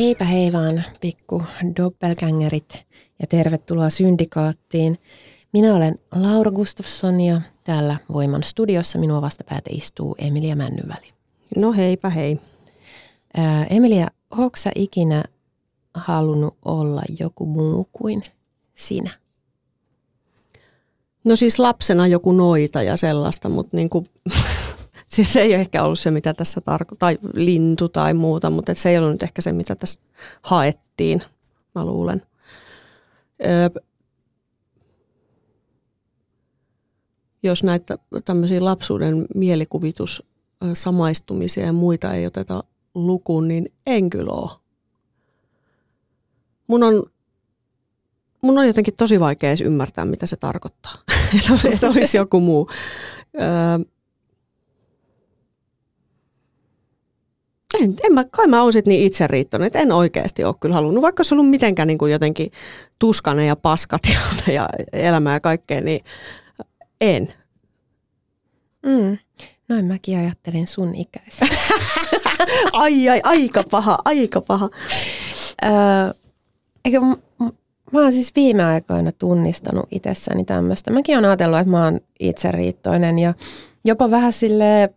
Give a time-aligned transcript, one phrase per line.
[0.00, 1.42] Heipä hei vaan, pikku
[1.76, 2.84] doppelgängerit
[3.20, 4.98] ja tervetuloa Syndikaattiin.
[5.52, 11.12] Minä olen Laura Gustafsson ja täällä Voiman studiossa minua vastapäätä istuu Emilia Männyväli.
[11.56, 12.38] No heipä hei.
[13.36, 15.24] Ää, Emilia, onko sä ikinä
[15.94, 18.22] halunnut olla joku muu kuin
[18.74, 19.10] sinä?
[21.24, 24.10] No siis lapsena joku noita ja sellaista, mutta niin kuin,
[25.10, 28.90] siis se ei ehkä ollut se, mitä tässä tarkoittaa, tai lintu tai muuta, mutta se
[28.90, 30.00] ei ollut nyt ehkä se, mitä tässä
[30.42, 31.22] haettiin,
[31.74, 32.22] mä luulen.
[33.46, 33.82] Öö,
[37.42, 40.22] jos näitä tämmöisiä lapsuuden mielikuvitus,
[40.74, 44.50] samaistumisia ja muita ei oteta lukuun, niin en kyllä ole.
[46.66, 47.02] Mun on,
[48.42, 50.94] mun on jotenkin tosi vaikea edes ymmärtää, mitä se tarkoittaa,
[51.72, 52.68] että olisi joku muu.
[53.34, 53.90] Öö,
[57.74, 61.02] en, en mä, kai mä oon sit niin itseriittoinen, että en oikeasti ole kyllä halunnut,
[61.02, 62.52] vaikka se on ollut mitenkään niin kuin jotenkin
[62.98, 64.02] tuskanen ja paskat
[64.54, 66.00] ja elämä ja kaikkea, niin
[67.00, 67.28] en.
[68.86, 69.18] Mm.
[69.68, 71.48] Noin mäkin ajattelin sun ikäisen.
[72.72, 74.68] ai ai, aika paha, aika paha.
[75.64, 75.70] öö,
[76.84, 77.52] eikö, m-
[77.92, 80.90] mä oon siis viime aikoina tunnistanut itsessäni tämmöistä.
[80.90, 83.34] Mäkin oon ajatellut, että mä oon itseriittoinen ja
[83.84, 84.94] jopa vähän sille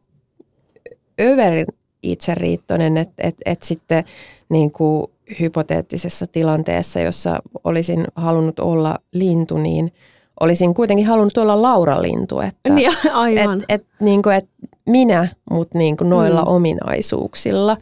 [1.21, 1.65] överin
[2.03, 4.03] itseriittoinen, että et, et sitten
[4.49, 5.07] niin kuin
[5.39, 9.93] hypoteettisessa tilanteessa, jossa olisin halunnut olla lintu, niin
[10.39, 12.39] olisin kuitenkin halunnut olla Laura Lintu.
[12.39, 13.59] Että, Niin, aivan.
[13.59, 14.49] Et, et, niin kuin, et
[14.85, 16.47] minä, mutta niin kuin noilla mm.
[16.47, 17.77] ominaisuuksilla.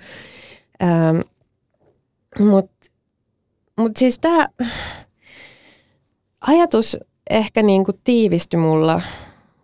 [0.84, 1.20] Ähm,
[2.40, 2.90] mutta
[3.78, 4.48] mut siis tämä
[6.42, 6.98] ajatus
[7.30, 9.02] ehkä niin kuin tiivistyi mulla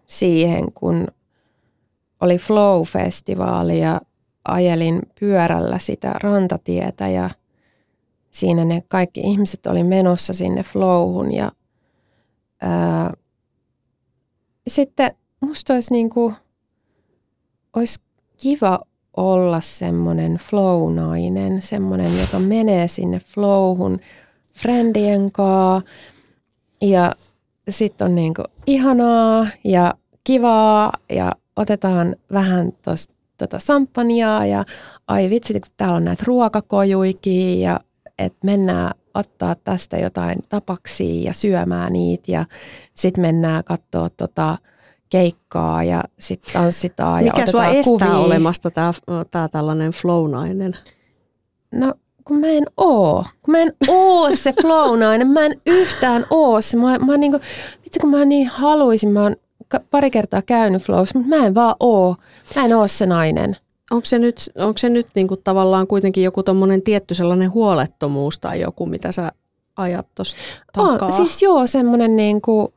[0.08, 1.08] siihen, kun
[2.22, 4.02] oli Flow-festivaali ja
[4.48, 7.30] ajelin pyörällä sitä rantatietä ja
[8.32, 11.52] siinä ne kaikki ihmiset oli menossa sinne flowhun ja
[12.62, 13.14] ää,
[14.68, 16.36] sitten musta olisi niin kuin,
[17.76, 18.00] olisi
[18.42, 18.80] kiva
[19.18, 24.00] olla semmoinen flow-nainen, semmoinen, joka menee sinne flowhun
[24.54, 25.82] friendien kaa
[26.82, 27.12] ja
[27.70, 28.34] sitten on niin
[28.68, 29.94] ihanaa ja
[30.24, 34.66] kivaa ja otetaan vähän tuosta tota samppaniaa ja
[35.08, 37.80] ai vitsi, kun täällä on näitä ruokakojuikia ja
[38.18, 42.46] että mennään ottaa tästä jotain tapaksia ja syömään niitä ja
[42.94, 44.58] sitten mennään katsoa tota
[45.10, 48.18] keikkaa ja sitten tanssitaan Mikä ja sua otetaan estää kuvia.
[48.18, 48.94] olemasta tämä
[49.32, 50.74] tää tällainen flow-nainen?
[51.72, 51.94] No
[52.28, 53.26] kun mä en oo.
[53.42, 55.28] Kun mä en oo se flow-nainen.
[55.28, 56.78] Mä en yhtään oo se.
[56.78, 57.40] Mä, mä niinku,
[57.86, 59.10] vitsi kun mä niin haluaisin.
[59.10, 59.36] Mä oon
[59.92, 62.16] pari kertaa käynyt flows, mutta mä en vaan oo.
[62.56, 63.56] Mä en oo se nainen.
[63.92, 68.62] Onko se nyt, onko se nyt niinku tavallaan kuitenkin joku tommonen tietty sellainen huolettomuus tai
[68.62, 69.32] joku, mitä sä
[69.78, 70.38] ajat tuossa
[70.74, 71.08] takaa?
[71.08, 72.74] On, siis joo, semmoinen niinku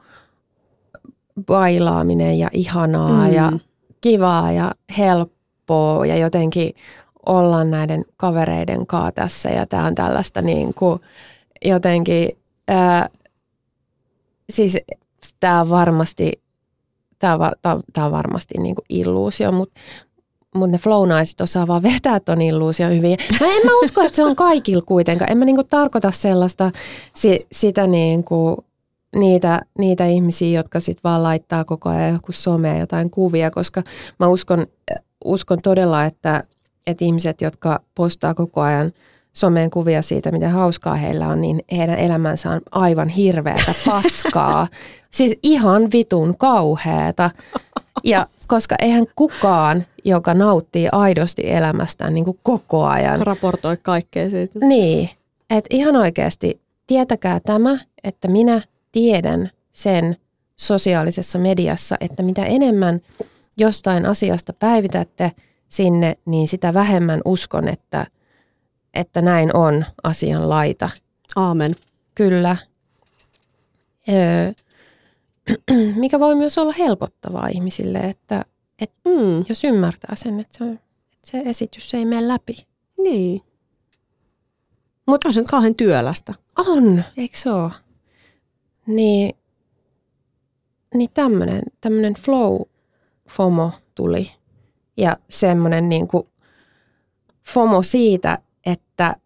[1.46, 3.34] bailaaminen ja ihanaa Mm.
[3.34, 3.52] ja
[4.00, 6.74] kivaa ja helppoa ja jotenkin
[7.26, 11.00] olla näiden kavereiden kaa tässä ja tämä on tällaista niinku
[11.64, 13.08] jotenkin, ää,
[14.50, 14.78] siis
[15.40, 16.32] tämä on varmasti,
[17.20, 17.34] tämä
[17.64, 19.80] on, tää on, varmasti niinku illuusio, mutta
[20.54, 23.16] mutta ne flow-naiset osaa vaan vetää ton illuusion hyvin.
[23.40, 25.32] Mä en mä usko, että se on kaikilla kuitenkaan.
[25.32, 26.70] En mä niinku tarkoita sellaista
[27.14, 28.64] si, sitä niinku,
[29.16, 33.82] niitä, niitä ihmisiä, jotka sit vaan laittaa koko ajan joku someen jotain kuvia, koska
[34.18, 34.66] mä uskon,
[35.24, 36.44] uskon todella, että,
[36.86, 38.92] että ihmiset, jotka postaa koko ajan
[39.32, 44.68] someen kuvia siitä, miten hauskaa heillä on, niin heidän elämänsä on aivan hirveätä paskaa.
[45.10, 47.30] Siis ihan vitun kauheata.
[48.04, 54.58] Ja koska eihän kukaan, joka nauttii aidosti elämästään niin kuin koko ajan, Raportoi kaikkea siitä.
[54.66, 55.10] niin,
[55.50, 58.62] että ihan oikeasti tietäkää tämä, että minä
[58.92, 60.16] tiedän sen
[60.56, 63.00] sosiaalisessa mediassa, että mitä enemmän
[63.56, 65.32] jostain asiasta päivitätte
[65.68, 68.06] sinne, niin sitä vähemmän uskon, että,
[68.94, 70.90] että näin on asian laita.
[71.36, 71.76] Aamen.
[72.14, 72.56] Kyllä.
[74.08, 74.52] Öö,
[76.00, 78.44] mikä voi myös olla helpottavaa ihmisille, että,
[78.80, 82.66] että Mm, jos ymmärtää sen, että se, on, että se esitys ei mene läpi.
[83.02, 83.40] niin.
[83.40, 83.46] Mut-
[85.06, 86.34] Mutta on se kauhean työlästä.
[86.58, 87.70] On, eikö se ole?
[88.86, 89.36] Niin,
[90.94, 92.60] niin tämmöinen, tämmöinen flow
[93.28, 94.32] FOMO tuli.
[94.96, 96.28] Ja semmoinen niin kuin
[97.48, 99.16] FOMO siitä, että,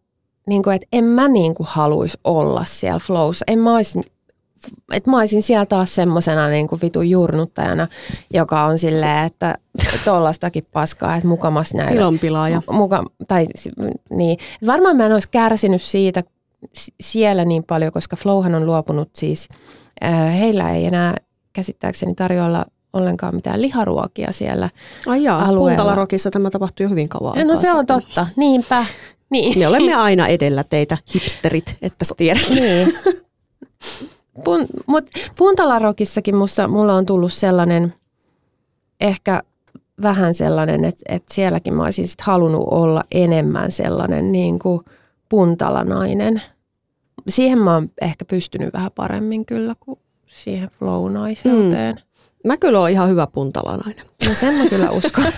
[0.47, 3.45] niin kuin, että en mä niin kuin haluaisi olla siellä flowssa.
[3.49, 4.01] En mä olisi,
[4.93, 7.89] että mä olisin siellä taas semmoisena niin kuin vitun jurnuttajana,
[8.35, 9.59] joka on silleen, että
[10.05, 12.63] tollastakin paskaa, että mukamas näitä Ilonpilaaja.
[12.71, 13.47] muka, tai
[14.11, 14.39] niin.
[14.67, 16.23] Varmaan mä en olisi kärsinyt siitä
[17.01, 19.49] siellä niin paljon, koska Flowhan on luopunut siis,
[20.05, 21.15] äh, heillä ei enää
[21.53, 24.71] käsittääkseni tarjolla ollenkaan mitään liharuokia siellä.
[25.07, 25.69] Ai jaa, alueella.
[25.69, 28.87] Puntalarokissa tämä tapahtui jo hyvin kauan No se on totta, niinpä.
[29.31, 29.59] Niin.
[29.59, 32.51] Me olemme aina edellä teitä, hipsterit, että sä tiedät.
[32.51, 32.93] niin.
[34.45, 37.95] Pun, mut Puntalarokissakin musta, mulla on tullut sellainen,
[39.01, 39.43] ehkä
[40.03, 44.81] vähän sellainen, että, että sielläkin mä olisin sit halunnut olla enemmän sellainen niin kuin
[45.29, 46.43] puntalanainen.
[47.29, 52.01] Siihen mä oon ehkä pystynyt vähän paremmin kyllä kuin siihen flow-naiseuteen.
[52.45, 54.05] Mä kyllä oon ihan hyvä puntalanainen.
[54.27, 55.25] No sen mä kyllä uskon.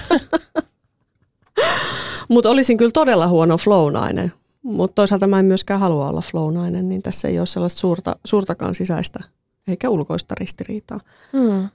[2.29, 4.33] Mutta olisin kyllä todella huono flownainen.
[4.63, 8.75] Mutta toisaalta mä en myöskään halua olla flownainen, niin tässä ei ole sellaista suurta, suurtakaan
[8.75, 9.25] sisäistä
[9.69, 11.01] eikä ulkoista ristiriitaa.
[11.33, 11.69] Hmm.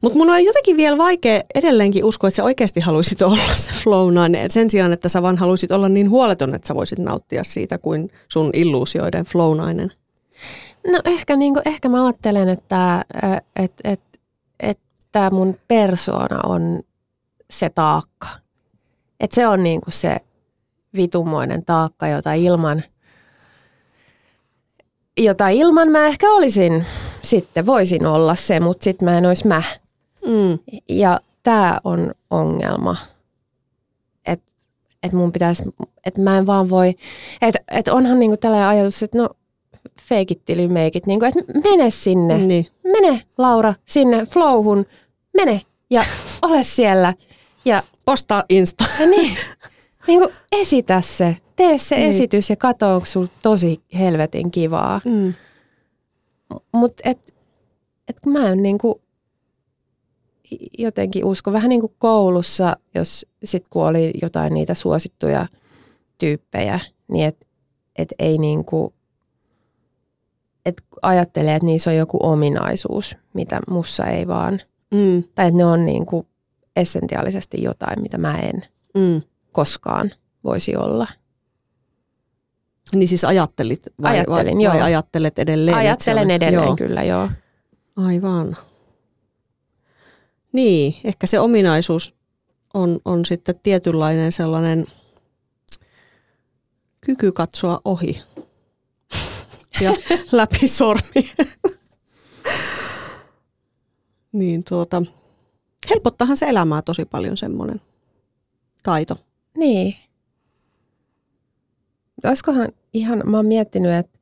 [0.00, 4.50] Mutta mun on jotenkin vielä vaikea edelleenkin uskoa, että sä oikeasti haluaisit olla se flownainen.
[4.50, 8.10] Sen sijaan, että sä vaan haluaisit olla niin huoleton, että sä voisit nauttia siitä kuin
[8.28, 9.92] sun illuusioiden flownainen.
[10.86, 13.04] No ehkä, niin kuin, ehkä mä ajattelen, että,
[13.56, 14.00] et, et,
[14.60, 16.82] että mun persoona on
[17.50, 18.28] se taakka.
[19.20, 20.16] Että se on niin kuin se
[20.96, 22.82] vitumoinen taakka, jota ilman,
[25.18, 26.86] jota ilman mä ehkä olisin
[27.22, 29.62] sitten, voisin olla se, mutta sitten mä en olisi mä.
[30.26, 30.58] Mm.
[30.88, 32.96] Ja tämä on ongelma.
[34.26, 34.52] Että
[35.02, 35.62] et mun pitäisi,
[36.06, 36.94] että mä en vaan voi,
[37.42, 39.28] että et onhan niinku tällainen ajatus, että no
[40.02, 41.40] fake it till you make it, niinku, että
[41.70, 42.66] mene sinne, Niin.
[42.84, 44.86] mene Laura sinne flowhun,
[45.36, 46.04] mene ja
[46.42, 47.14] ole siellä.
[47.64, 48.84] Ja, Postaa Insta.
[49.00, 49.36] ja niin,
[50.06, 52.08] niinku esitä se, tee se Niin.
[52.10, 55.00] esitys ja katso, onko sulla tosi helvetin kivaa.
[55.04, 55.34] Mm.
[56.72, 57.34] Mutta et,
[58.08, 59.00] et kun mä en niinku
[60.78, 65.46] jotenkin usko, vähän niin kuin koulussa, jos sit kun oli jotain niitä suosittuja
[66.18, 67.46] tyyppejä, niin et,
[67.96, 68.92] et ei niinku,
[70.64, 74.60] et ajattelee, että niissä on joku ominaisuus, mitä mussa ei vaan,
[74.94, 75.24] Mm.
[75.34, 76.26] tai että ne on niinku
[76.76, 78.62] essentiaalisesti jotain, mitä mä en
[78.94, 79.22] Mm.
[79.52, 80.10] koskaan
[80.44, 81.06] voisi olla.
[82.94, 84.84] Niin siis ajattelit vai, Ajattelin, vai, vai joo.
[84.86, 85.76] ajattelet edelleen?
[85.76, 86.76] Ajattelen on- edelleen joo.
[86.76, 87.28] kyllä, joo.
[87.96, 88.56] Aivan.
[90.52, 92.14] Niin, ehkä se ominaisuus
[92.74, 94.86] on, on sitten tietynlainen sellainen
[97.00, 98.22] kyky katsoa ohi
[99.80, 99.94] ja
[100.32, 101.30] läpi sormi.
[104.32, 105.02] niin tuota,
[105.90, 107.80] helpottahan se elämää tosi paljon semmoinen
[108.82, 109.16] taito.
[109.56, 109.94] Niin.
[112.24, 114.18] Olisikohan ihan, mä oon miettinyt, että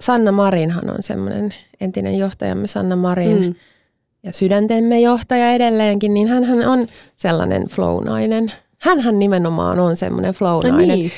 [0.00, 3.54] Sanna Marinhan on semmoinen entinen johtajamme Sanna Marin mm.
[4.22, 6.86] ja sydäntemme johtaja edelleenkin, niin hän on
[7.16, 8.52] sellainen flow-nainen.
[8.80, 10.88] Hänhän nimenomaan on semmoinen flow-nainen.
[10.88, 11.12] niin.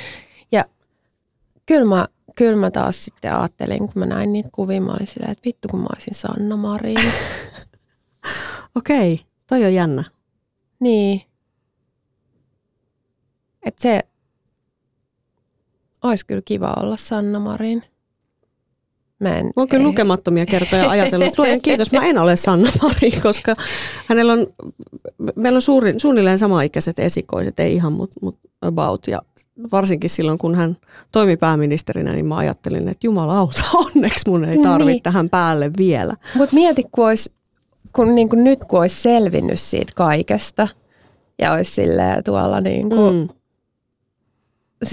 [1.68, 5.32] Kyllä mä, kyllä mä taas sitten ajattelin, kun mä näin niitä kuvia, mä olin silleen,
[5.32, 6.96] että vittu kun mä olisin Sanna Marin.
[8.76, 10.04] Okei, toi on jännä.
[10.80, 11.20] niin.
[13.62, 14.00] Että se
[16.02, 17.82] olisi kyllä kiva olla Sanna Marin.
[19.20, 22.36] Mä en, Mä oon kyllä ei- lukemattomia kertoja ajatellut, että luojan kiitos, mä en ole
[22.36, 23.56] Sanna Mari, koska
[24.06, 24.46] hänellä on,
[25.36, 29.06] meillä on suuri, suunnilleen samaikäiset esikoiset, ei ihan, mutta mut about.
[29.06, 29.22] Ja
[29.72, 30.76] varsinkin silloin, kun hän
[31.12, 33.62] toimi pääministerinä, niin mä ajattelin, että jumalauta,
[33.94, 35.02] onneksi mun ei tarvitse Niin.
[35.02, 36.14] tähän päälle vielä.
[36.34, 37.32] Mutta mieti, kun, olisi,
[37.92, 40.68] kun niin kuin nyt kun olisi selvinnyt siitä kaikesta
[41.38, 43.28] ja olisi silleen tuolla niin kuin, mm.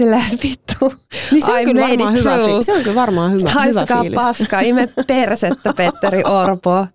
[0.00, 0.92] Että vittu,
[1.32, 2.56] Niin se on I kyllä made varmaan it hyvä, through.
[2.58, 4.16] fi- se on kyllä varmaan hyvä, hyvä Haistakaa fiilis.
[4.24, 6.86] paska, ime persettä Petteri Orpo.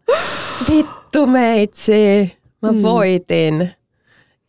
[0.69, 2.81] Vittu meitsi, mä Mm.
[2.81, 3.71] voitin.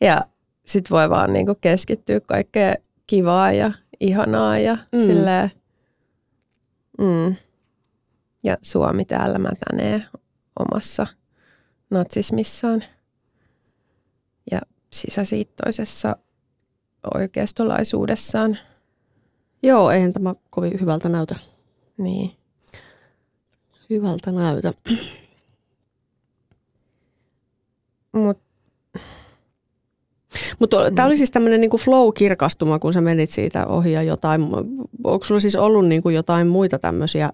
[0.01, 0.21] Ja
[0.67, 2.77] sit voi vaan niinku keskittyä kaikkeen
[3.07, 5.01] kivaa ja ihanaa ja Mm.
[5.01, 5.51] silleen.
[6.99, 7.37] Mm.
[8.45, 10.03] Ja Suomi täällä mätänee
[10.59, 11.07] omassa
[11.91, 12.83] natsismissaan
[14.51, 14.61] ja
[14.93, 16.17] sisäsiittoisessa
[17.15, 18.59] oikeistolaisuudessaan.
[19.63, 21.37] Joo, eihän tämä kovin hyvältä näytä.
[21.99, 22.37] Niin.
[23.91, 24.73] Hyvältä näytä.
[28.13, 28.45] Mutta
[30.59, 34.43] Mutta tämä oli siis tämmöinen niinku flow-kirkastuma, kun sä menit siitä ohi ja jotain.
[35.05, 37.31] Onko sulla siis ollut niinku jotain muita tämmöisiä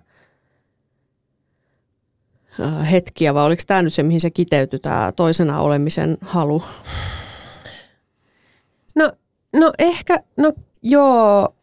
[2.90, 6.62] hetkiä vai oliko tämä nyt se, mihin se kiteytyi, tämä toisena olemisen halu?
[8.94, 9.12] No,
[9.56, 10.52] no ehkä, no
[10.82, 11.54] joo.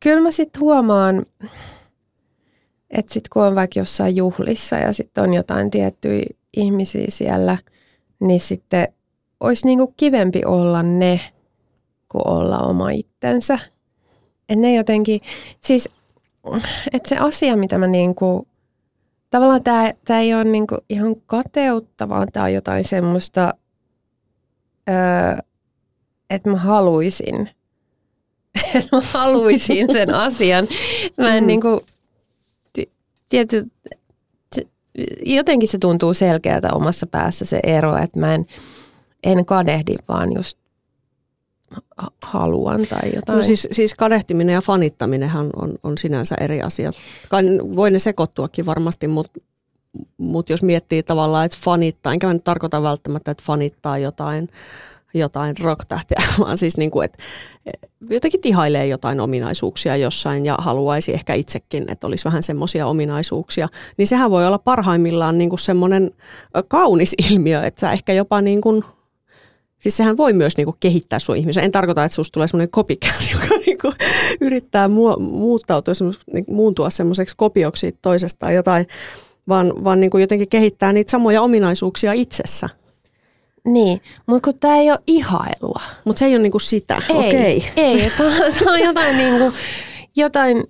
[0.00, 1.26] Kyllä mä sitten huomaan,
[2.90, 7.58] että sitten kun on vaikka jossain juhlissa ja sitten on jotain tiettyjä ihmisiä siellä,
[8.20, 8.88] niin sitten
[9.40, 11.20] olisi niinku kivempi olla ne,
[12.08, 13.58] kuin olla oma itsensä.
[14.48, 15.20] Et ne jotenkin,
[15.60, 15.88] siis,
[16.92, 18.48] että se asia, mitä mä niinku,
[19.30, 23.54] tavallaan tämä tää ei ole niinku ihan kateutta, vaan tämä on jotain semmoista,
[24.88, 25.38] öö,
[26.30, 27.50] että mä haluaisin,
[28.74, 30.68] että mä haluaisin sen asian.
[31.18, 31.46] Mä en mm.
[31.46, 31.80] niinku,
[33.28, 33.70] tiety,
[34.54, 34.66] se,
[35.26, 38.46] jotenkin se tuntuu selkeältä omassa päässä se ero, että mä en,
[39.32, 40.58] en kadehdi, vaan just
[42.22, 43.36] haluan tai jotain.
[43.36, 46.94] No siis, siis kadehtiminen ja fanittaminenhan on, on sinänsä eri asiat.
[47.76, 49.40] Voi ne sekoittuakin varmasti, mutta
[50.18, 54.48] mut jos miettii tavallaan, että fanittaa, enkä mä nyt tarkoita välttämättä, että fanittaa jotain
[55.14, 57.18] jotain rocktähtiä, vaan siis niin kuin, että
[58.10, 64.06] jotenkin tihailee jotain ominaisuuksia jossain ja haluaisi ehkä itsekin, että olisi vähän semmoisia ominaisuuksia, niin
[64.06, 66.10] sehän voi olla parhaimmillaan niin kuin semmoinen
[66.68, 68.84] kaunis ilmiö, että sä ehkä jopa niin kuin
[69.78, 71.64] Siis sehän voi myös niinku kehittää sun ihmisen.
[71.64, 73.92] En tarkoita, että susta tulee semmoinen copycat, joka niinku
[74.40, 75.94] yrittää mu- muuttautua,
[76.32, 78.86] niinku muuntua semmoiseksi kopioksi toisesta tai jotain,
[79.48, 82.68] vaan, vaan niinku jotenkin kehittää niitä samoja ominaisuuksia itsessä.
[83.64, 85.82] Niin, mutta kun tämä ei ole ihailua.
[86.04, 87.64] Mutta se ei ole niinku sitä, ei, okei.
[87.76, 88.10] Ei,
[88.58, 89.52] tämä on jotain, niinku,
[90.16, 90.64] jotain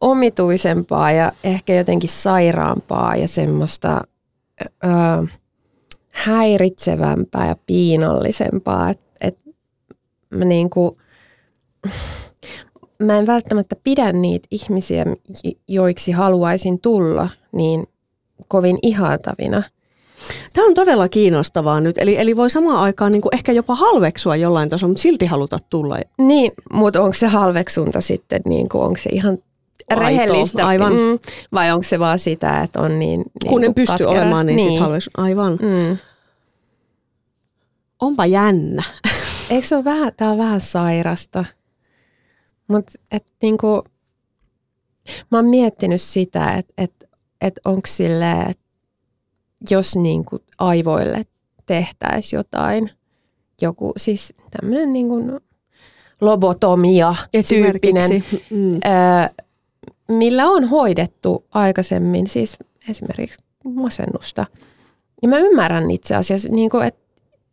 [0.00, 4.00] omituisempaa ja ehkä jotenkin sairaampaa ja semmoista
[4.62, 5.26] ö,
[6.24, 8.90] häiritsevämpää ja piinallisempaa.
[8.90, 9.38] Että et
[10.30, 10.98] mä, niinku,
[12.98, 15.04] mä en välttämättä pidä niitä ihmisiä,
[15.68, 17.86] joiksi haluaisin tulla, niin
[18.48, 19.62] kovin ihailtavina–
[20.52, 21.98] Tämä on todella kiinnostavaa nyt.
[21.98, 25.58] Eli, eli voi samaan aikaan niin kuin ehkä jopa halveksua jollain tasolla, mutta silti haluta
[25.70, 25.96] tulla.
[26.18, 29.38] Niin, mutta onko se halveksunta sitten, niin kuin, onko se ihan
[29.94, 30.66] rehellistä?
[30.66, 30.92] aivan.
[30.92, 31.18] Mm,
[31.52, 34.10] vai onko se vaan sitä, että on niin, niin Kun en pysty katkera.
[34.10, 34.68] olemaan, niin, niin.
[34.68, 35.10] sitten halveksun.
[35.16, 35.52] Aivan.
[35.52, 35.96] Mm.
[38.00, 38.82] Onpa jännä.
[39.50, 41.44] Eikö se ole vähän, tämä on vähän sairasta.
[42.68, 42.92] Mutta
[43.42, 43.84] niinku,
[45.30, 47.04] mä oon miettinyt sitä, että et,
[47.40, 48.64] et onko silleen, että
[49.70, 51.26] jos niin kuin aivoille
[51.66, 52.90] tehtäisiin jotain,
[53.62, 55.40] joku siis tämmöinen niin kuin
[56.20, 57.14] lobotomia
[57.48, 58.80] tyyppinen, mm.
[60.08, 62.56] millä on hoidettu aikaisemmin siis
[62.88, 64.46] esimerkiksi masennusta.
[65.22, 67.00] Ja mä ymmärrän itse asiassa, niin kuin, että,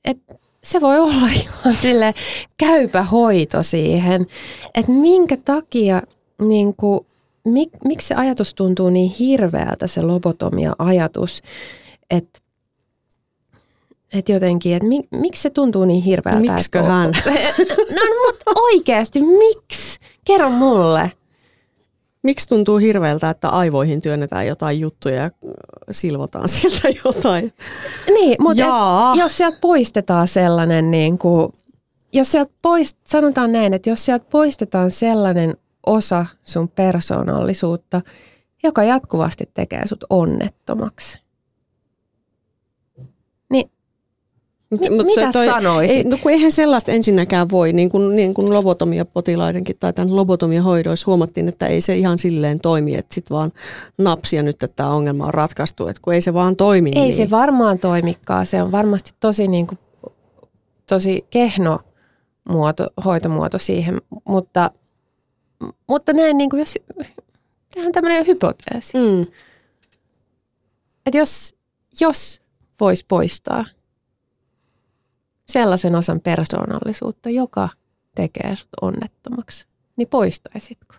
[0.06, 2.14] että se voi olla ihan sille
[2.58, 4.28] käypä hoito siihen,
[4.76, 6.02] että minkä takia
[6.42, 7.00] niin kuin,
[7.46, 11.42] mik, miksi se ajatus tuntuu niin hirveältä, se lobotomia-ajatus,
[12.10, 12.40] että
[14.14, 16.54] et jotenkin, että mi, miksi se tuntuu niin hirveältä?
[16.54, 17.12] Miksiköhän?
[17.26, 17.32] no,
[17.96, 20.00] no mutta oikeasti, miksi?
[20.26, 21.12] Kerro mulle.
[22.24, 25.30] Miksi tuntuu hirveältä, että aivoihin työnnetään jotain juttuja ja
[25.92, 27.54] silvotaan sieltä jotain?
[28.14, 31.54] Niin, mutta et, jos sieltä poistetaan sellainen, niin kuin,
[32.14, 38.02] jos sieltä poist, sanotaan näin, että jos sieltä poistetaan sellainen osa sun persoonallisuutta,
[38.64, 41.20] joka jatkuvasti tekee sut onnettomaksi,
[43.50, 43.72] Mutta,
[44.72, 45.98] M- mitä toi, sanoisit?
[45.98, 51.04] Ei, no kun eihän sellaista ensinnäkään voi, niin kuin, niin kuin lobotomia-potilaidenkin tai tämän lobotomia-hoidoissa
[51.08, 53.52] huomattiin, että ei se ihan silleen toimi, että sitten vaan
[53.98, 56.92] napsia nyt, että tämä ongelma on ratkaistu, että kun ei se vaan toimi.
[56.96, 57.16] Ei niin.
[57.16, 59.80] se varmaan toimikaan, se on varmasti tosi, niin kuin,
[60.88, 61.80] tosi kehno
[62.50, 64.72] muoto, hoitomuoto siihen, mutta,
[65.88, 66.76] mutta näin niin kuin jos,
[67.74, 69.22] tehdään tämmöinen hypoteesi, mm.
[71.06, 71.56] että jos,
[72.02, 72.42] jos
[72.80, 73.66] voisi poistaa–
[75.50, 77.70] sellaisen osan persoonallisuutta, joka
[78.16, 80.96] tekee sut onnettomaksi, niin poistaisitko?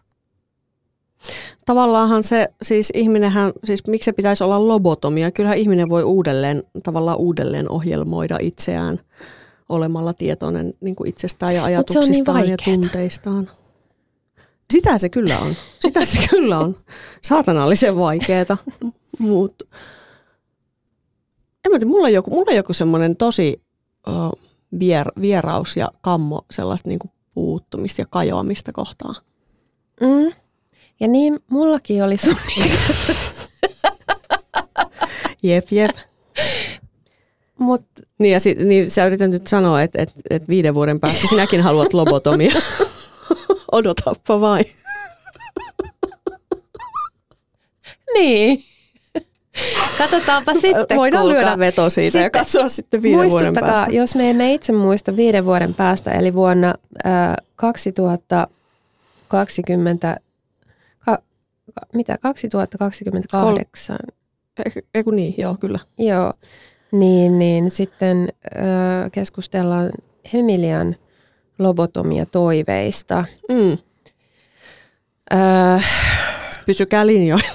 [1.66, 5.30] Tavallaanhan se, siis ihminenhän, siis miksi se pitäisi olla lobotomia?
[5.30, 9.00] Kyllähän ihminen voi uudelleen, tavallaan uudelleen ohjelmoida itseään
[9.68, 13.48] olemalla tietoinen niin kuin itsestään ja ajatuksistaan niin ja tunteistaan.
[14.72, 15.54] Sitä se kyllä on.
[15.78, 16.76] Sitä se kyllä on.
[17.22, 18.56] Saatanallisen vaikeeta.
[19.18, 19.64] Mutta
[21.64, 23.62] en mä tiedä, mulla on joku, mulla on joku semmoinen tosi
[24.80, 29.14] vier, vieraus ja kammo sellaista niinku puuttumista ja kajoamista kohtaan.
[30.00, 30.32] Mm.
[31.00, 32.36] Ja niin mullakin oli sun
[35.42, 35.96] Jep, jep.
[37.58, 37.84] Mut,
[38.18, 41.60] Niin, ja sit, niin sä yrität nyt sanoa, että et, et viiden vuoden päästä sinäkin
[41.62, 42.52] haluat lobotomia.
[43.72, 44.64] Odotappa vain.
[48.14, 48.64] niin.
[49.98, 51.42] Katsotaanpa sitten, Voidaan kuulkaa.
[51.42, 53.94] lyödä veto siitä sitten, ja katsoa sitten viiden vuoden Muistuttakaa, päästä.
[53.94, 56.74] jos me emme itse muista viiden vuoden päästä, eli vuonna
[57.06, 60.16] äh, 2020,
[61.04, 61.18] ka,
[61.74, 63.96] ka, mitä, 2028,
[64.66, 65.78] Eiku- Eiku niin, joo, kyllä.
[65.98, 66.32] joo,
[66.92, 68.62] niin, niin sitten äh,
[69.12, 69.90] keskustellaan
[70.34, 70.96] Emilian
[71.58, 73.24] lobotomia toiveista.
[73.48, 73.78] Mm.
[75.34, 75.84] Äh,
[76.66, 77.48] Pysykää linjoilla.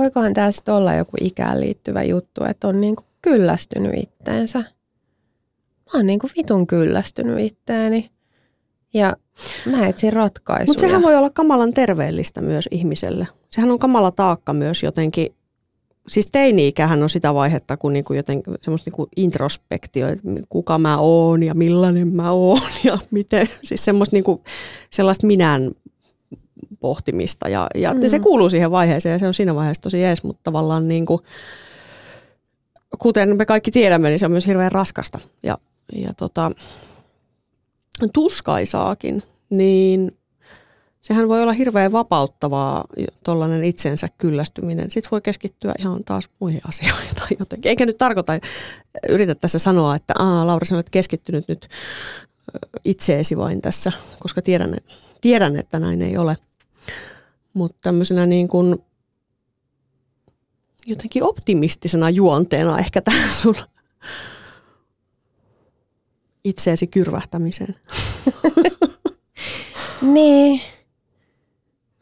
[0.00, 4.58] Voikohan tästä olla joku ikään liittyvä juttu, että on niinku kyllästynyt itteensä.
[4.58, 8.10] Mä oon niinku vitun kyllästynyt itteeni.
[8.94, 9.16] Ja
[9.66, 10.66] mä etsin ratkaisuja.
[10.66, 13.28] Mutta sehän voi olla kamalan terveellistä myös ihmiselle.
[13.50, 15.34] Sehän on kamala taakka myös jotenkin.
[16.08, 21.42] Siis teini-ikähän on sitä vaihetta, kun niinku joten, semmoista niinku introspektio, että kuka mä oon
[21.42, 23.46] ja millainen mä oon ja miten.
[23.62, 24.42] Siis semmoista niinku,
[24.90, 25.70] sellaista minän
[26.80, 28.08] pohtimista ja, ja mm.
[28.08, 31.22] se kuuluu siihen vaiheeseen ja se on siinä vaiheessa tosi jees, mutta tavallaan niinku,
[32.98, 35.58] kuten me kaikki tiedämme, niin se on myös hirveän raskasta ja,
[35.92, 36.50] ja tota,
[38.12, 40.16] tuskaisaakin, niin
[41.02, 42.84] sehän voi olla hirveän vapauttavaa
[43.24, 44.90] tuollainen itsensä kyllästyminen.
[44.90, 47.68] Sitten voi keskittyä ihan taas muihin asioihin tai jotenkin.
[47.68, 48.32] Eikä nyt tarkoita,
[49.08, 51.68] yritä tässä sanoa, että Aa, Laura, sä olet keskittynyt nyt
[52.84, 54.76] itseesi vain tässä, koska tiedän,
[55.20, 56.36] tiedän että näin ei ole.
[57.54, 58.78] Mutta tämmöisenä niin kuin
[60.86, 63.54] jotenkin optimistisena juonteena ehkä tähän sun
[66.44, 67.74] itseesi kyrvähtämiseen.
[70.02, 70.60] Niin.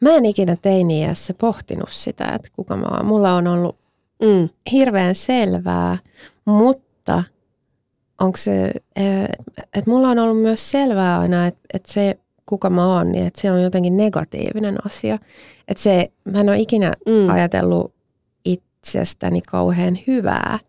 [0.01, 3.05] Mä en ikinä teini-iässä pohtinut sitä, että kuka mä oon.
[3.05, 3.79] Mulla on ollut
[4.21, 4.49] Mm.
[4.71, 5.97] hirveän selvää,
[6.45, 7.23] mutta
[8.21, 8.71] onko se,
[9.73, 13.41] että mulla on ollut myös selvää aina, että, että se kuka mä oon, niin että
[13.41, 15.19] se on jotenkin negatiivinen asia.
[15.67, 17.29] Että se, mä en ole ikinä Mm.
[17.29, 17.93] ajatellut
[18.45, 20.59] itsestäni kauhean hyvää,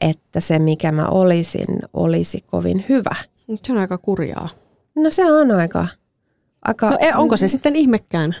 [0.00, 3.14] että se mikä mä olisin, olisi kovin hyvä.
[3.66, 4.48] Se on aika kurjaa.
[4.94, 5.86] No se on aika,
[6.62, 8.34] aika No, e, onko se sitten ihmekään,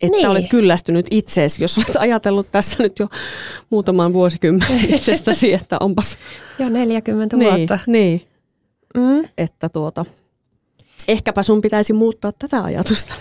[0.00, 0.28] että Niin.
[0.28, 3.08] olet kyllästynyt itseesi, jos olet ajatellut tässä nyt jo
[3.70, 6.18] muutaman vuosikymmenen itsestäsi, että onpas
[6.58, 7.78] jo 40 niin, vuotta.
[7.86, 8.20] niin,
[8.96, 10.04] Mm, että tuota,
[11.10, 13.14] ehkäpä sun pitäisi muuttaa tätä ajatusta.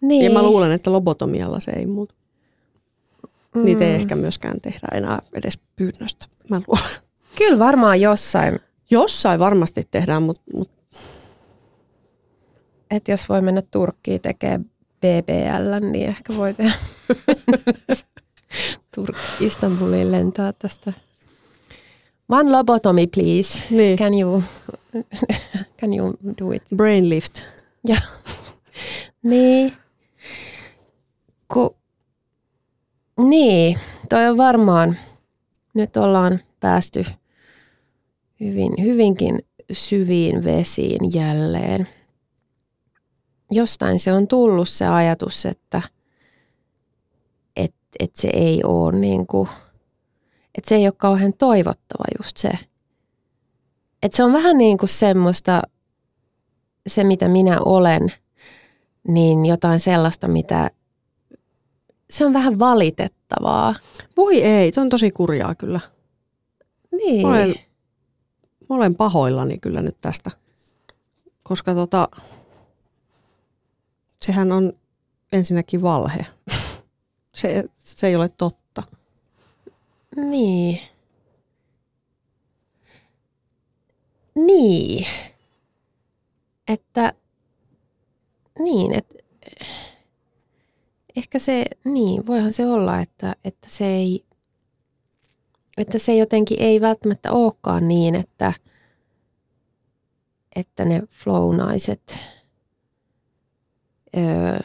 [0.00, 0.24] niin.
[0.24, 2.14] Ja mä luulen, että lobotomialla se ei muutu.
[3.54, 3.64] Mm.
[3.64, 6.26] Niitä ei ehkä myöskään tehdä enää edes pyynnöstä.
[6.50, 6.90] Mä luulen.
[7.38, 10.70] Kyllä varmaan jossain, Jossain varmasti tehdään, mutta mut,
[12.90, 14.64] että jos voi mennä Turkkiin tekemään
[15.00, 16.72] BBL, niin ehkä voi tehdä
[18.96, 20.92] Turk- Istanbuliin lentää tästä.
[22.28, 23.58] One lobotomy, please.
[23.70, 24.42] niin, Can you,
[25.80, 26.62] can you do it?
[26.76, 27.42] brain lift.
[27.88, 27.96] Ja,
[29.22, 29.72] niin.
[31.52, 31.76] Ku,
[33.18, 34.96] niin, toi on varmaan,
[35.74, 37.04] nyt ollaan päästy
[38.40, 39.38] hyvin, hyvinkin
[39.72, 41.88] syviin vesiin jälleen.
[43.50, 45.82] Jostain se on tullut se ajatus, että
[47.56, 49.48] et, et se ei ole niin kuin,
[50.54, 52.50] että se ei ole kauhean toivottava just se.
[54.02, 55.62] Että se on vähän niin kuin semmoista,
[56.86, 58.12] se mitä minä olen,
[59.08, 60.70] niin jotain sellaista, mitä
[62.10, 63.74] se on vähän valitettavaa.
[64.16, 65.80] Voi ei, se on tosi kurjaa kyllä.
[66.92, 67.26] Niin.
[67.26, 67.54] Mä olen,
[68.70, 70.30] mä olen pahoillani kyllä nyt tästä,
[71.42, 72.08] koska tota,
[74.22, 74.72] sehän on
[75.32, 76.26] ensinnäkin valhe.
[77.34, 78.82] Se, se ei ole totta.
[80.16, 80.80] Niin.
[84.46, 85.06] Niin.
[86.68, 87.12] Että,
[88.58, 89.14] niin, että
[91.16, 94.24] ehkä se, niin, voihan se olla, että, että se ei,
[95.76, 98.52] että se jotenkin ei välttämättä olekaan niin, että,
[100.56, 102.18] että ne flow-naiset,
[104.16, 104.58] öö,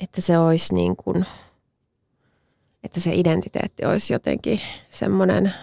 [0.00, 1.26] että se olisi niin kuin,
[2.84, 5.54] että se identiteetti olisi jotenkin semmoinen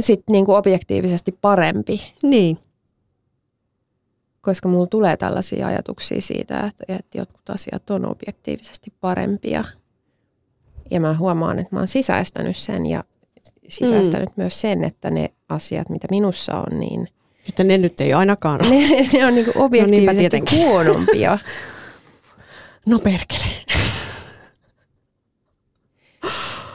[0.00, 2.58] sitten niin kuin objektiivisesti parempi, Niin,
[4.40, 9.64] koska mulla tulee tällaisia ajatuksia siitä, että, että jotkut asiat on objektiivisesti parempia.
[10.90, 13.04] Ja mä huomaan, että mä oon sisäistänyt sen ja
[13.68, 14.34] sisäistänyt mm.
[14.36, 17.08] myös sen, että ne asiat, mitä minussa on, niin
[17.48, 18.70] että ne nyt ei ainakaan ole.
[18.74, 21.38] Ne, ne on niinku objektiivisesti no huonompia.
[22.88, 23.44] no perkele.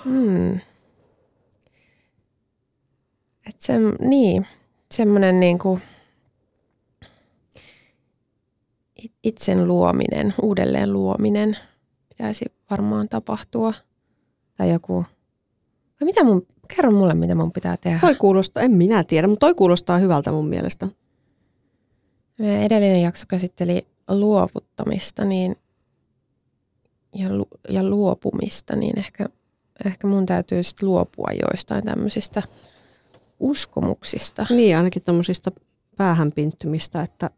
[0.04, 0.60] hmm.
[3.60, 4.48] Se, niin,
[4.92, 5.80] semmoinen niinku
[9.24, 11.58] itsen luominen, uudelleen luominen
[12.10, 13.74] pitäisi varmaan tapahtua.
[14.58, 15.06] Tai joku,
[16.02, 18.00] vai mitä mun, kerro mulle, mitä mun pitää tehdä.
[18.02, 20.88] Toi kuulostaa, en minä tiedä, mutta toi kuulostaa hyvältä mun mielestä.
[22.40, 25.56] Meidän edellinen jakso käsitteli luovuttamista niin,
[27.16, 29.26] ja, lu, ja luopumista, niin ehkä,
[29.86, 32.44] ehkä mun täytyy sitten luopua joistain tämmöisistä
[33.40, 34.46] uskomuksista.
[34.50, 35.52] Niin, ainakin tämmöisistä
[35.98, 37.30] päähänpinttymistä, että,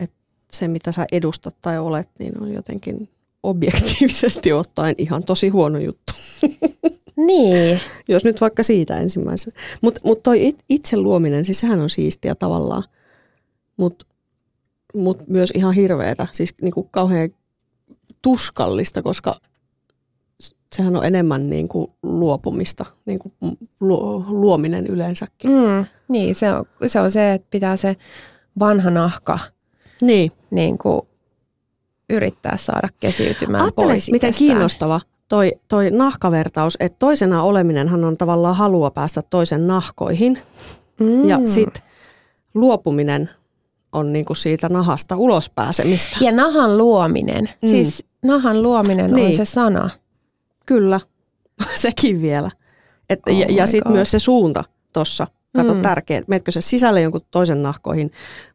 [0.00, 0.16] että
[0.52, 3.08] se mitä sä edustat tai olet, niin on jotenkin
[3.42, 6.12] objektiivisesti ottaen ihan tosi huono juttu.
[7.16, 7.80] Niin.
[8.08, 9.56] Jos nyt vaikka siitä ensimmäisenä.
[9.80, 12.84] Mutta mut toi itse luominen, siis sehän on siistiä tavallaan,
[13.76, 14.06] mutta
[14.94, 17.30] mut myös ihan hirveetä, siis niinku kauhean
[18.22, 19.40] tuskallista, koska
[20.76, 23.34] sehän on enemmän niin kuin luopumista, niin kuin
[24.28, 25.50] luominen yleensäkin.
[25.50, 27.96] Mm, niin, se on, se on se, että pitää se
[28.58, 29.38] vanha nahka
[30.02, 30.32] niin.
[30.50, 31.02] Niin kuin
[32.10, 38.56] yrittää saada kesiytymään Ajattele, pois miten kiinnostava toi, toi nahkavertaus, että toisena oleminenhan on tavallaan
[38.56, 40.38] halua päästä toisen nahkoihin.
[41.00, 41.28] Mm.
[41.28, 41.82] Ja sitten
[42.54, 43.30] luopuminen
[43.92, 46.16] on niinku siitä nahasta ulos pääsemistä.
[46.20, 47.68] Ja nahan luominen, mm.
[47.68, 49.26] siis nahan luominen niin.
[49.26, 49.90] on se sana.
[50.68, 51.00] Kyllä,
[51.82, 52.50] sekin vielä.
[53.10, 55.26] Et, oh ja ja sitten myös se suunta tuossa.
[55.56, 55.82] Kato mm.
[55.82, 58.10] tärkeä, meetkö se sisälle jonkun toisen nahkoihin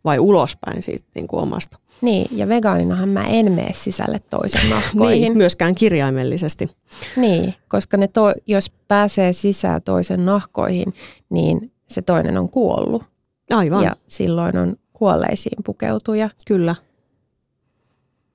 [0.06, 1.78] vai ulospäin siitä niin kuin omasta.
[2.02, 5.22] Niin, ja vegaaninahan mä en mene sisälle toisen nahkoihin.
[5.22, 6.70] niin, myöskään kirjaimellisesti.
[7.16, 10.94] Niin, koska ne to, jos pääsee sisään toisen nahkoihin,
[11.30, 13.04] niin se toinen on kuollut.
[13.52, 13.84] Aivan.
[13.84, 16.30] Ja silloin on kuolleisiin pukeutuja.
[16.46, 16.76] Kyllä.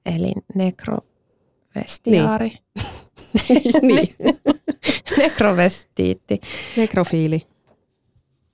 [0.07, 2.49] Eli nekrovestiaari.
[2.49, 2.87] Niin.
[3.83, 4.09] niin.
[5.19, 6.41] Nekrovestiitti.
[6.77, 7.47] Nekrofiili.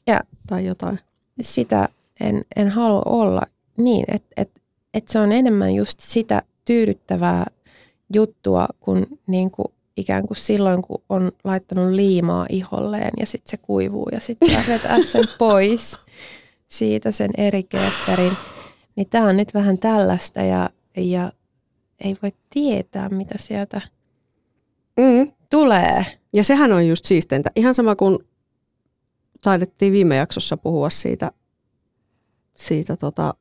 [0.07, 0.99] Ja tai jotain.
[1.41, 1.89] Sitä
[2.21, 3.43] en, en halua olla
[3.77, 4.51] niin, että et,
[4.95, 7.47] et se on enemmän just sitä tyydyttävää
[8.15, 13.57] juttua, kun niin kuin ikään kuin silloin, kun on laittanut liimaa iholleen ja sitten se
[13.57, 15.99] kuivuu ja sitten saa vetää sen pois
[16.69, 18.33] siitä sen eri keetterin.
[18.97, 21.33] Niin tämä on nyt vähän tällaista ja, ja
[22.05, 23.81] ei voi tietää, mitä sieltä
[25.01, 25.33] mm.
[25.51, 26.07] tulee.
[26.33, 27.51] Ja sehän on just siisteintä.
[27.57, 28.19] Ihan sama kuin
[29.41, 31.31] taidettiin viime jaksossa puhua siitä,
[32.57, 33.35] siitä tota,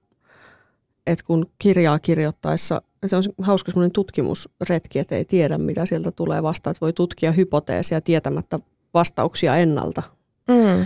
[1.07, 6.43] että kun kirjaa kirjoittaessa, se on hauska semmoinen tutkimusretki, että ei tiedä mitä sieltä tulee
[6.43, 8.59] vastaan, että voi tutkia hypoteesia tietämättä
[8.93, 10.03] vastauksia ennalta.
[10.47, 10.85] Mm.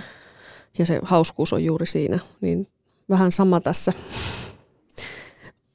[0.78, 2.20] Ja se hauskuus on juuri siinä.
[2.42, 2.68] Niin
[3.10, 3.94] vähän sama tässä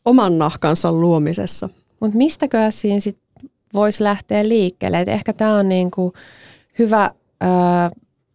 [0.05, 1.69] oman nahkansa luomisessa.
[2.01, 3.22] Mutta mistäkö siinä sit
[3.75, 5.01] voisi lähteä liikkeelle?
[5.01, 6.13] Et ehkä tämä on niinku
[6.79, 7.11] hyvä,
[7.43, 7.91] äh,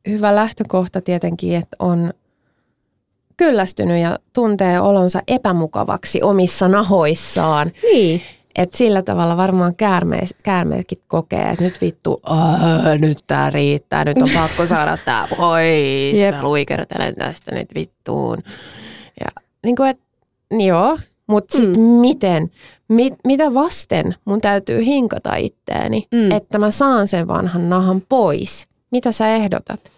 [0.09, 2.13] hyvä lähtökohta tietenkin, että on
[3.37, 7.71] kyllästynyt ja tuntee olonsa epämukavaksi omissa nahoissaan.
[7.83, 8.21] Niin.
[8.55, 12.21] Et sillä tavalla varmaan käärme, käärmeetkin kokee, että nyt vittu,
[12.99, 16.13] nyt tää riittää, nyt on pakko saada tää pois.
[16.13, 16.35] Jep.
[16.35, 18.37] Mä luikertelen tästä nyt vittuun.
[19.19, 19.99] Ja niin kuin, et,
[20.51, 21.89] joo, mutta sitten mm.
[21.89, 22.51] miten,
[22.87, 26.31] mit, mitä vasten mun täytyy hinkata itteeni, mm.
[26.31, 28.67] että mä saan sen vanhan nahan pois?
[28.91, 29.91] Mitä sä ehdotat?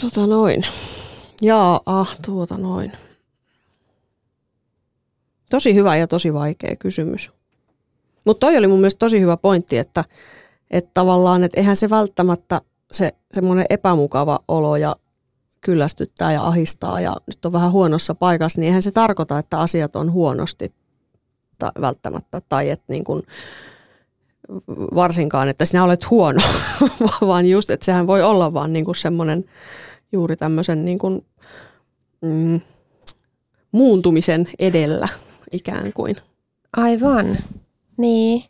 [0.00, 0.66] Tota noin.
[1.42, 2.92] Jaa, ah, tuota noin.
[5.50, 7.30] Tosi hyvä ja tosi vaikea kysymys.
[8.24, 10.04] Mutta toi oli mun mielestä tosi hyvä pointti, että,
[10.70, 12.60] että tavallaan, että eihän se välttämättä
[12.92, 14.96] se semmoinen epämukava olo ja
[15.64, 19.96] kyllästyttää ja ahistaa ja nyt on vähän huonossa paikassa, niin eihän se tarkoita, että asiat
[19.96, 20.74] on huonosti
[21.58, 23.22] tai välttämättä tai että niin kuin,
[24.94, 26.42] varsinkaan, että sinä olet huono,
[27.26, 29.44] vaan just, että sehän voi olla vaan niin kuin semmoinen
[30.12, 31.26] juuri tämmöisen niin kuin,
[32.20, 32.60] mm,
[33.72, 35.08] muuntumisen edellä
[35.52, 36.16] ikään kuin.
[36.76, 37.38] Aivan,
[37.96, 38.44] niin.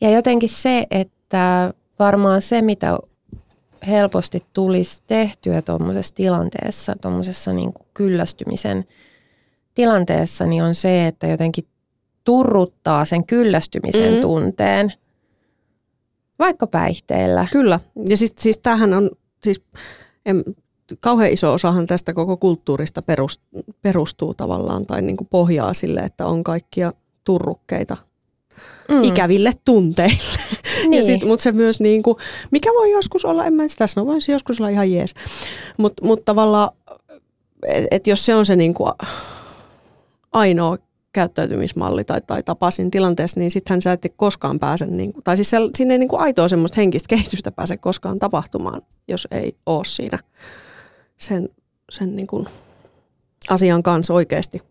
[0.00, 2.98] Ja jotenkin se, että varmaan se, mitä
[3.86, 8.84] helposti tulisi tehtyä tuommoisessa tilanteessa, tuommoisessa niin kyllästymisen
[9.74, 11.64] tilanteessa, niin on se, että jotenkin
[12.24, 14.20] turruttaa sen kyllästymisen mm-hmm.
[14.20, 14.92] tunteen,
[16.38, 17.46] vaikka päihteellä.
[17.52, 19.10] Kyllä, ja siis, siis tämähän on,
[19.42, 19.62] siis
[20.26, 20.44] en,
[21.00, 23.02] kauhean iso osahan tästä koko kulttuurista
[23.82, 26.92] perustuu tavallaan tai niin kuin pohjaa sille, että on kaikkia
[27.24, 27.96] turrukkeita
[28.88, 29.02] mm.
[29.02, 30.16] ikäville tunteille.
[30.88, 31.26] Niin.
[31.26, 32.16] Mutta se myös, niin kuin,
[32.50, 35.14] mikä voi joskus olla, en mä sitä sano, voisi joskus olla ihan jees.
[35.76, 36.70] Mutta mut tavallaan,
[37.66, 38.92] että et jos se on se niin kuin
[40.32, 40.78] ainoa
[41.12, 45.36] käyttäytymismalli tai, tai tapa siinä tilanteessa, niin sittenhän sä et koskaan pääse, niin kuin, tai
[45.36, 49.56] siis se, sinne ei niin kuin aitoa semmoista henkistä kehitystä pääse koskaan tapahtumaan, jos ei
[49.66, 50.18] ole siinä
[51.18, 51.48] sen,
[51.90, 52.46] sen niin kuin
[53.48, 54.62] asian kanssa oikeasti.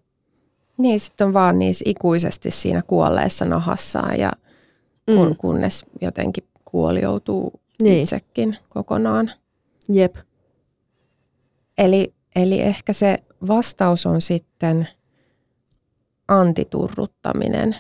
[0.77, 4.31] Niin, sitten on vaan niissä ikuisesti siinä kuolleessa nahassaan ja
[5.05, 5.35] kun, mm.
[5.35, 8.01] kunnes jotenkin kuolioutuu niin.
[8.01, 9.31] itsekin kokonaan.
[9.89, 10.15] Jep.
[11.77, 14.87] Eli, eli ehkä se vastaus on sitten
[16.27, 17.75] antiturruttaminen.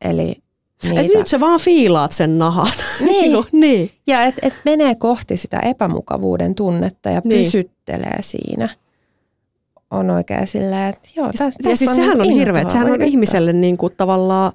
[0.00, 0.42] Eli
[0.82, 1.00] niitä...
[1.00, 2.72] Et nyt sä vaan fiilaat sen nahan.
[3.04, 3.32] Niin.
[3.32, 3.90] no, niin.
[4.06, 7.38] Ja et, et menee kohti sitä epämukavuuden tunnetta ja niin.
[7.38, 8.68] pysyttelee siinä.
[9.90, 13.52] On oikein silleen, että joo, tässä Ja siis on sehän on hirveä, sehän on ihmiselle
[13.52, 14.52] niin kuin tavallaan,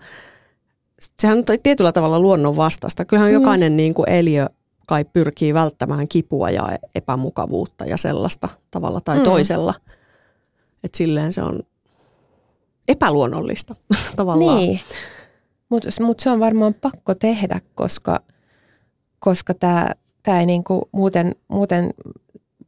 [1.21, 3.05] sehän on tietyllä tavalla luonnon vastasta.
[3.05, 3.33] Kyllähän mm.
[3.33, 4.45] jokainen niin kuin eliö
[4.87, 9.23] kai pyrkii välttämään kipua ja epämukavuutta ja sellaista tavalla tai mm.
[9.23, 9.73] toisella.
[10.83, 11.59] Että silleen se on
[12.87, 13.75] epäluonnollista
[14.15, 14.57] tavallaan.
[14.57, 14.79] Niin,
[15.69, 18.19] mutta mut se on varmaan pakko tehdä, koska
[19.25, 19.89] koska tämä
[20.23, 21.93] tää ei niinku, muuten, muuten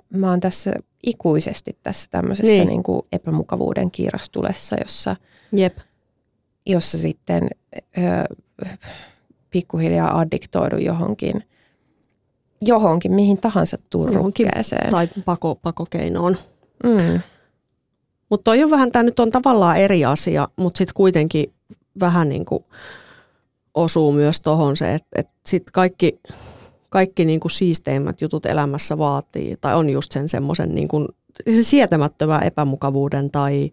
[0.09, 2.67] mä oon tässä ikuisesti tässä tämmöisessä Niin.
[2.67, 5.15] niinku epämukavuuden kiirastulessa, jossa,
[5.51, 5.77] Jep.
[6.65, 7.49] jossa sitten
[7.97, 8.35] ö,
[9.49, 11.43] pikkuhiljaa addiktoidu johonkin,
[12.61, 14.89] johonkin, mihin tahansa turrukkeeseen.
[14.91, 16.37] Tai pako, pakokeinoon.
[16.83, 17.21] Mm.
[18.29, 21.53] Mutta toi on vähän, tämä nyt on tavallaan eri asia, mutta sitten kuitenkin
[21.99, 22.65] vähän niin kuin
[23.73, 26.19] osuu myös tohon se, että et sitten kaikki,
[26.89, 31.07] kaikki niin kuin siisteimmät jutut elämässä vaatii, tai on just sen semmoisen niin kuin,
[31.55, 33.71] se sietämättömän epämukavuuden tai,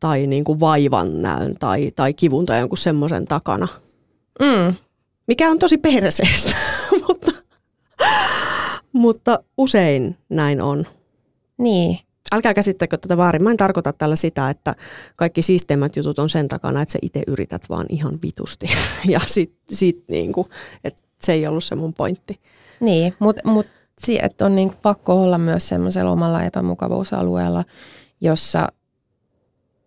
[0.00, 3.68] tai niin kuin vaivan näön tai, tai kivun tai jonkun semmoisen takana,
[4.40, 4.74] Mm.
[5.26, 6.54] mikä on tosi perseestä,
[7.08, 7.32] mutta,
[8.92, 10.86] mutta usein näin on.
[11.58, 11.98] Niin,
[12.32, 13.42] Älkää käsittäkö tätä väärin.
[13.42, 14.74] Mä en tarkoita tällä sitä, että
[15.16, 18.66] kaikki siisteimmät jutut on sen takana, että sä itse yrität vaan ihan vitusti.
[19.08, 20.48] Ja sit, sit niinku,
[20.84, 22.40] että se ei ollut se mun pointti.
[22.80, 23.66] Niin, mutta mut,
[24.42, 27.64] on niinku pakko olla myös semmoisella omalla epämukavuusalueella,
[28.20, 28.68] jossa,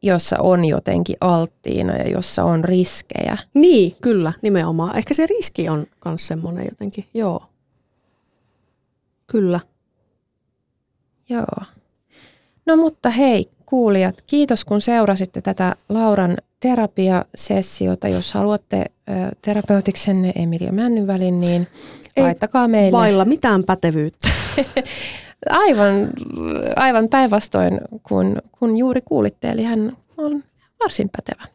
[0.02, 3.38] jossa on jotenkin alttiina ja jossa on riskejä.
[3.54, 4.98] Niin, kyllä, nimenomaan.
[4.98, 7.43] Ehkä se riski on myös semmoinen jotenkin, joo.
[9.28, 9.60] Kyllä.
[11.30, 11.65] Joo.
[12.65, 18.08] No mutta hei kuulijat, kiitos kun seurasitte tätä Lauran terapiasessiota.
[18.08, 18.86] Jos haluatte
[19.41, 21.68] terapeutiksenne Emilia Männyvälin, niin
[22.18, 22.98] Ei laittakaa meille.
[22.98, 24.28] Vailla mitään pätevyyttä.
[25.50, 26.10] Aivan,
[26.76, 30.44] aivan päinvastoin kuin kun juuri kuulitte, eli hän on
[30.84, 31.55] varsin pätevä.